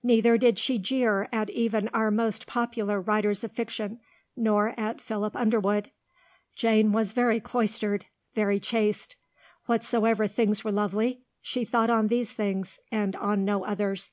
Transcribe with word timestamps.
Neither 0.00 0.38
did 0.38 0.60
she 0.60 0.78
jeer 0.78 1.28
at 1.32 1.50
even 1.50 1.88
our 1.88 2.08
most 2.12 2.46
popular 2.46 3.00
writers 3.00 3.42
of 3.42 3.50
fiction, 3.50 3.98
nor 4.36 4.74
at 4.78 5.00
Philip 5.00 5.34
Underwood. 5.34 5.90
Jane 6.54 6.92
was 6.92 7.12
very 7.12 7.40
cloistered, 7.40 8.06
very 8.32 8.60
chaste. 8.60 9.16
Whatsoever 9.64 10.28
things 10.28 10.62
were 10.62 10.70
lovely, 10.70 11.24
she 11.40 11.64
thought 11.64 11.90
on 11.90 12.06
these 12.06 12.32
things, 12.32 12.78
and 12.92 13.16
on 13.16 13.44
no 13.44 13.64
others. 13.64 14.12